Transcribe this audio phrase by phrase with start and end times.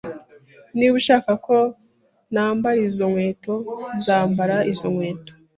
[0.77, 1.57] Niba ushaka ko
[2.33, 3.53] nambara izo nkweto,
[3.97, 5.31] nzambara izo nkweto